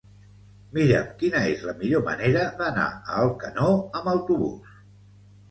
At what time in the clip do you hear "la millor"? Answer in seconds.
1.71-2.01